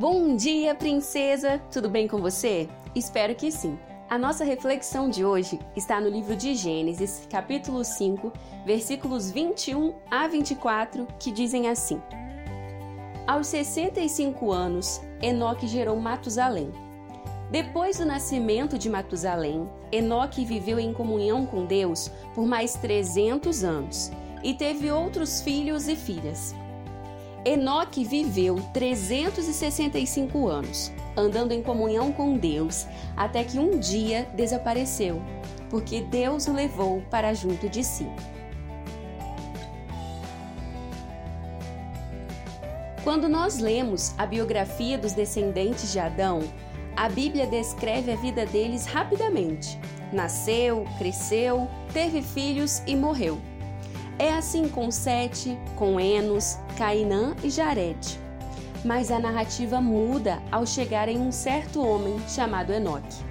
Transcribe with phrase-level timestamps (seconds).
[0.00, 1.60] Bom dia, princesa!
[1.70, 2.66] Tudo bem com você?
[2.94, 3.78] Espero que sim.
[4.08, 8.32] A nossa reflexão de hoje está no livro de Gênesis, capítulo 5,
[8.64, 12.00] versículos 21 a 24, que dizem assim:
[13.26, 16.72] Aos 65 anos, Enoque gerou Matusalém.
[17.50, 24.10] Depois do nascimento de Matusalém, Enoque viveu em comunhão com Deus por mais 300 anos
[24.42, 26.54] e teve outros filhos e filhas.
[27.44, 35.22] Enoque viveu 365 anos, andando em comunhão com Deus, até que um dia desapareceu,
[35.70, 38.06] porque Deus o levou para junto de si.
[43.02, 46.40] Quando nós lemos a biografia dos descendentes de Adão,
[46.94, 49.78] a Bíblia descreve a vida deles rapidamente.
[50.12, 53.40] Nasceu, cresceu, teve filhos e morreu.
[54.20, 58.20] É assim com Sete, com Enos, Cainã e Jared.
[58.84, 63.24] Mas a narrativa muda ao chegar em um certo homem chamado Enoque.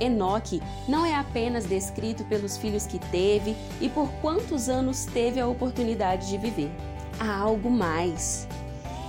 [0.00, 5.46] Enoque não é apenas descrito pelos filhos que teve e por quantos anos teve a
[5.46, 6.70] oportunidade de viver.
[7.20, 8.48] Há algo mais.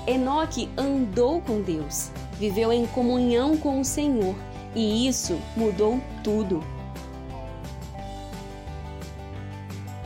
[0.05, 4.35] Enoque andou com Deus, viveu em comunhão com o Senhor
[4.75, 6.74] e isso mudou tudo.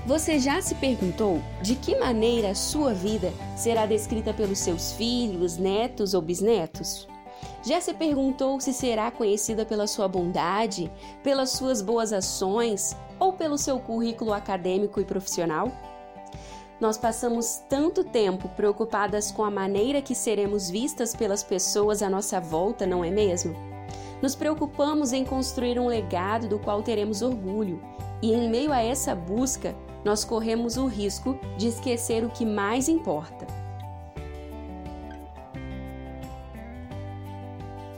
[0.10, 5.56] Você já se perguntou de que maneira a sua vida será descrita pelos seus filhos,
[5.56, 7.08] netos ou bisnetos?
[7.62, 13.56] Já se perguntou se será conhecida pela sua bondade, pelas suas boas ações ou pelo
[13.56, 15.72] seu currículo acadêmico e profissional?
[16.82, 22.42] Nós passamos tanto tempo preocupadas com a maneira que seremos vistas pelas pessoas à nossa
[22.42, 23.56] volta, não é mesmo?
[24.24, 27.80] Nos preocupamos em construir um legado do qual teremos orgulho,
[28.22, 32.88] e em meio a essa busca, nós corremos o risco de esquecer o que mais
[32.88, 33.46] importa.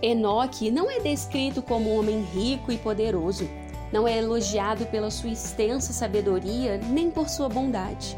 [0.01, 3.47] Enoque não é descrito como um homem rico e poderoso,
[3.91, 8.17] não é elogiado pela sua extensa sabedoria nem por sua bondade.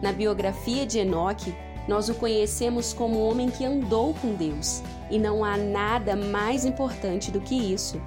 [0.00, 1.52] Na biografia de Enoque,
[1.88, 6.64] nós o conhecemos como um homem que andou com Deus, e não há nada mais
[6.64, 8.00] importante do que isso.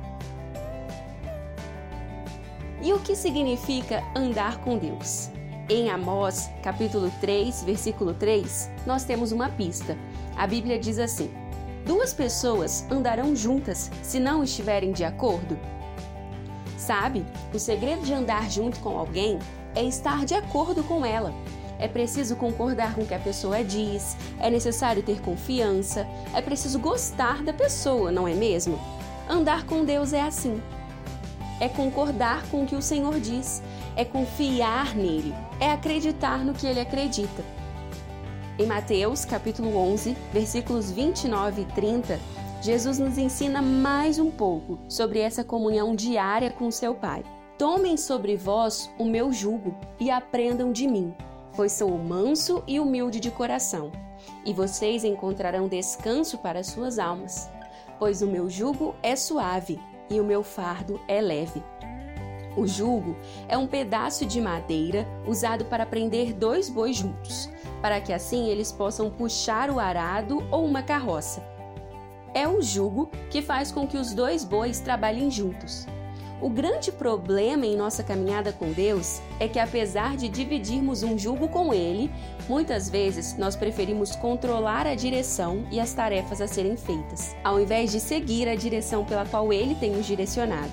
[2.84, 5.30] E o que significa andar com Deus?
[5.70, 9.96] Em Amós, capítulo 3, versículo 3, nós temos uma pista.
[10.36, 11.30] A Bíblia diz assim:
[11.86, 15.60] Duas pessoas andarão juntas se não estiverem de acordo?
[16.76, 19.38] Sabe, o segredo de andar junto com alguém
[19.76, 21.32] é estar de acordo com ela.
[21.78, 26.80] É preciso concordar com o que a pessoa diz, é necessário ter confiança, é preciso
[26.80, 28.80] gostar da pessoa, não é mesmo?
[29.30, 30.60] Andar com Deus é assim
[31.62, 33.62] é concordar com o que o Senhor diz,
[33.96, 37.46] é confiar nele, é acreditar no que ele acredita.
[38.58, 42.20] Em Mateus, capítulo 11, versículos 29 e 30,
[42.64, 47.24] Jesus nos ensina mais um pouco sobre essa comunhão diária com seu Pai.
[47.60, 51.14] Tomem sobre vós o meu jugo e aprendam de mim,
[51.56, 53.92] pois sou manso e humilde de coração,
[54.44, 57.52] e vocês encontrarão descanso para suas almas.
[58.00, 59.80] Pois o meu jugo é suave
[60.12, 61.64] e o meu fardo é leve.
[62.56, 63.16] O jugo
[63.48, 67.50] é um pedaço de madeira usado para prender dois bois juntos,
[67.82, 71.42] para que assim eles possam puxar o arado ou uma carroça.
[72.34, 75.88] É o jugo que faz com que os dois bois trabalhem juntos.
[76.42, 81.48] O grande problema em nossa caminhada com Deus é que, apesar de dividirmos um jugo
[81.48, 82.10] com Ele,
[82.50, 87.92] muitas vezes nós preferimos controlar a direção e as tarefas a serem feitas, ao invés
[87.92, 90.72] de seguir a direção pela qual Ele tem nos direcionado.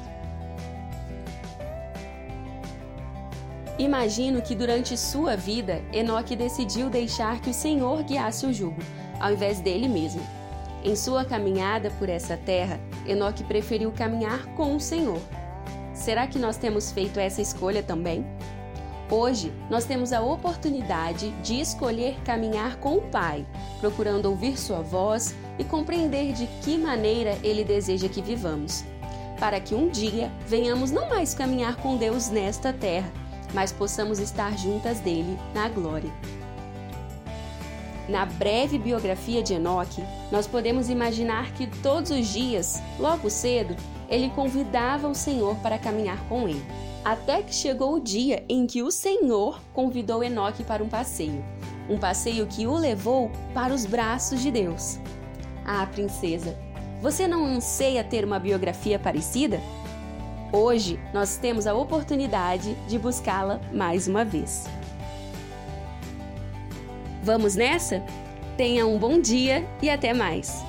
[3.79, 8.81] Imagino que durante sua vida, Enoque decidiu deixar que o Senhor guiasse o jugo,
[9.21, 10.23] ao invés dele mesmo.
[10.83, 15.21] Em sua caminhada por essa terra, Enoque preferiu caminhar com o Senhor
[15.99, 18.25] Será que nós temos feito essa escolha também?
[19.11, 23.45] Hoje, nós temos a oportunidade de escolher caminhar com o Pai,
[23.81, 28.85] procurando ouvir Sua voz e compreender de que maneira Ele deseja que vivamos,
[29.41, 33.11] para que um dia venhamos não mais caminhar com Deus nesta terra,
[33.53, 36.13] mas possamos estar juntas dele na glória.
[38.09, 43.75] Na breve biografia de Enoque, nós podemos imaginar que todos os dias, logo cedo,
[44.09, 46.65] ele convidava o Senhor para caminhar com ele.
[47.05, 51.45] Até que chegou o dia em que o Senhor convidou Enoque para um passeio.
[51.89, 54.99] Um passeio que o levou para os braços de Deus.
[55.65, 56.57] Ah, princesa,
[57.01, 59.61] você não anseia ter uma biografia parecida?
[60.53, 64.67] Hoje nós temos a oportunidade de buscá-la mais uma vez.
[67.23, 68.03] Vamos nessa?
[68.57, 70.68] Tenha um bom dia e até mais!